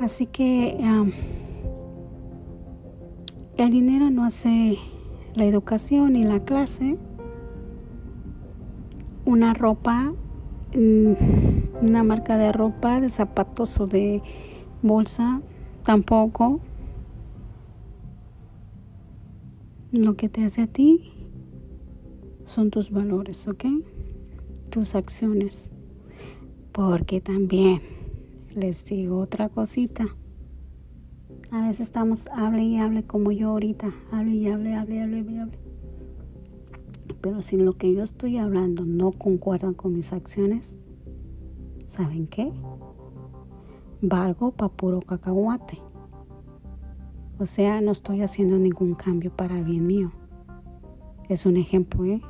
Así 0.00 0.26
que 0.26 0.76
el 3.56 3.70
dinero 3.70 4.10
no 4.10 4.24
hace 4.24 4.78
la 5.34 5.44
educación 5.44 6.16
y 6.16 6.24
la 6.24 6.40
clase. 6.40 6.96
Una 9.24 9.54
ropa, 9.54 10.12
mm, 10.74 11.12
una 11.84 12.02
marca 12.02 12.36
de 12.38 12.52
ropa, 12.52 13.00
de 13.00 13.08
zapatos 13.08 13.78
o 13.80 13.86
de 13.86 14.22
bolsa, 14.82 15.40
tampoco. 15.84 16.60
Lo 19.92 20.16
que 20.16 20.28
te 20.28 20.44
hace 20.44 20.62
a 20.62 20.66
ti 20.66 21.12
son 22.44 22.70
tus 22.70 22.90
valores, 22.90 23.46
¿ok? 23.48 23.64
Tus 24.70 24.94
acciones. 24.94 25.70
Porque 26.72 27.20
también 27.20 27.80
les 28.54 28.84
digo 28.84 29.18
otra 29.18 29.48
cosita. 29.48 30.06
A 31.50 31.66
veces 31.66 31.80
estamos, 31.86 32.26
hable 32.32 32.64
y 32.64 32.78
hable 32.78 33.04
como 33.04 33.30
yo 33.30 33.50
ahorita, 33.50 33.92
hable 34.10 34.32
y 34.32 34.48
hable, 34.48 34.74
hable, 34.74 35.00
hable, 35.00 35.20
hable, 35.20 35.40
hable. 35.40 35.58
Pero 37.20 37.42
si 37.42 37.56
lo 37.56 37.72
que 37.74 37.94
yo 37.94 38.02
estoy 38.02 38.38
hablando 38.38 38.84
no 38.84 39.12
concuerda 39.12 39.72
con 39.72 39.94
mis 39.94 40.12
acciones, 40.12 40.78
¿saben 41.94 42.26
qué? 42.26 42.52
Valgo 44.02 44.50
para 44.50 44.72
puro 44.72 45.00
cacahuate. 45.00 45.80
O 47.38 47.46
sea, 47.46 47.80
no 47.80 47.92
estoy 47.92 48.22
haciendo 48.22 48.58
ningún 48.58 48.94
cambio 48.94 49.30
para 49.30 49.62
bien 49.62 49.86
mío. 49.86 50.10
Es 51.28 51.46
un 51.46 51.56
ejemplo, 51.56 52.04
¿eh? 52.04 52.20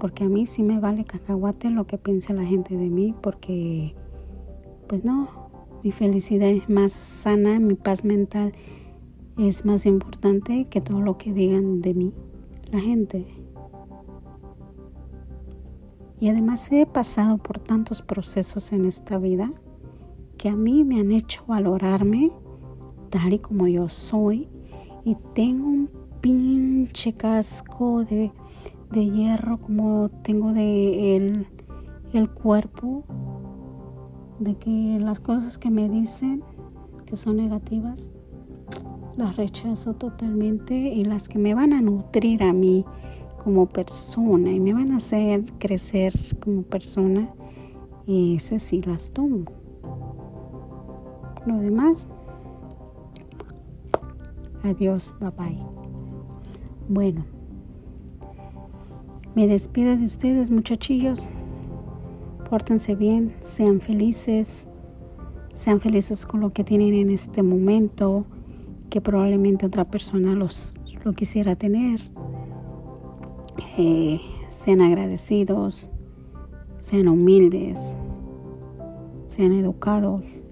Porque 0.00 0.24
a 0.24 0.28
mí 0.28 0.46
sí 0.46 0.62
me 0.62 0.80
vale 0.80 1.04
cacahuate 1.04 1.68
lo 1.68 1.86
que 1.86 1.98
piense 1.98 2.32
la 2.32 2.44
gente 2.44 2.76
de 2.76 2.88
mí, 2.88 3.14
porque, 3.20 3.94
pues 4.88 5.04
no, 5.04 5.28
Mi 5.82 5.90
felicidad 5.90 6.48
es 6.48 6.68
más 6.70 6.92
sana, 6.92 7.58
mi 7.58 7.74
paz 7.74 8.04
mental 8.04 8.52
es 9.36 9.64
más 9.64 9.84
importante 9.84 10.66
que 10.66 10.80
todo 10.80 11.00
lo 11.00 11.18
que 11.18 11.32
digan 11.32 11.80
de 11.80 11.92
mí 11.92 12.12
la 12.70 12.78
gente. 12.78 13.26
Y 16.22 16.28
además 16.28 16.70
he 16.70 16.86
pasado 16.86 17.38
por 17.38 17.58
tantos 17.58 18.00
procesos 18.00 18.72
en 18.72 18.84
esta 18.84 19.18
vida 19.18 19.50
que 20.38 20.50
a 20.50 20.54
mí 20.54 20.84
me 20.84 21.00
han 21.00 21.10
hecho 21.10 21.42
valorarme 21.48 22.30
tal 23.10 23.32
y 23.32 23.40
como 23.40 23.66
yo 23.66 23.88
soy. 23.88 24.48
Y 25.04 25.16
tengo 25.34 25.66
un 25.66 25.90
pinche 26.20 27.14
casco 27.14 28.04
de, 28.04 28.30
hierro 28.92 29.58
como 29.58 30.10
tengo 30.22 30.52
de 30.52 31.16
el, 31.16 31.46
el 32.12 32.30
cuerpo. 32.30 33.02
De 34.38 34.54
que 34.54 35.00
las 35.00 35.18
cosas 35.18 35.58
que 35.58 35.70
me 35.70 35.88
dicen 35.88 36.44
que 37.04 37.16
son 37.16 37.38
negativas 37.38 38.12
las 39.16 39.36
rechazo 39.36 39.94
totalmente 39.94 40.74
y 40.74 41.04
las 41.04 41.28
que 41.28 41.40
me 41.40 41.52
van 41.52 41.72
a 41.72 41.80
nutrir 41.80 42.44
a 42.44 42.52
mí 42.52 42.84
como 43.44 43.66
persona 43.66 44.52
y 44.52 44.60
me 44.60 44.72
van 44.72 44.92
a 44.92 44.96
hacer 44.98 45.44
crecer 45.58 46.12
como 46.42 46.62
persona, 46.62 47.28
esas 48.06 48.62
sí 48.62 48.82
las 48.82 49.10
tomo. 49.10 49.44
Lo 51.46 51.56
demás, 51.58 52.08
adiós, 54.62 55.14
bye 55.20 55.30
bye. 55.30 55.58
Bueno, 56.88 57.24
me 59.34 59.46
despido 59.46 59.96
de 59.96 60.04
ustedes 60.04 60.50
muchachillos. 60.50 61.30
Pórtense 62.48 62.94
bien, 62.94 63.32
sean 63.42 63.80
felices, 63.80 64.68
sean 65.54 65.80
felices 65.80 66.26
con 66.26 66.40
lo 66.40 66.52
que 66.52 66.64
tienen 66.64 66.92
en 66.94 67.10
este 67.10 67.42
momento 67.42 68.26
que 68.90 69.00
probablemente 69.00 69.64
otra 69.64 69.86
persona 69.86 70.34
los, 70.34 70.78
lo 71.02 71.14
quisiera 71.14 71.56
tener. 71.56 71.98
Eh, 73.78 74.20
sean 74.48 74.80
agradecidos, 74.80 75.90
sean 76.80 77.08
humildes, 77.08 77.98
sean 79.26 79.52
educados 79.52 80.44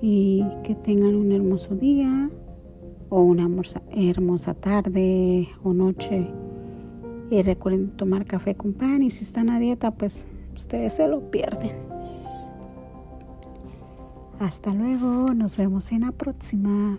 y 0.00 0.44
que 0.62 0.74
tengan 0.74 1.14
un 1.14 1.32
hermoso 1.32 1.74
día 1.74 2.30
o 3.08 3.22
una 3.22 3.48
hermosa 3.90 4.54
tarde 4.54 5.48
o 5.62 5.72
noche. 5.72 6.28
Y 7.30 7.42
recuerden 7.42 7.90
tomar 7.90 8.24
café 8.24 8.54
con 8.54 8.72
pan 8.72 9.02
y 9.02 9.10
si 9.10 9.24
están 9.24 9.50
a 9.50 9.58
dieta, 9.58 9.90
pues 9.90 10.28
ustedes 10.54 10.94
se 10.94 11.08
lo 11.08 11.30
pierden. 11.30 11.76
Hasta 14.38 14.72
luego, 14.72 15.34
nos 15.34 15.56
vemos 15.56 15.90
en 15.92 16.02
la 16.02 16.12
próxima. 16.12 16.98